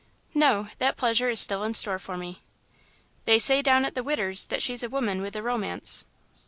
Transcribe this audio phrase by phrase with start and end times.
[0.33, 2.41] "No that pleasure is still in store for me."
[3.25, 6.05] "They say down at the 'Widder's' that she's a woman with a romance."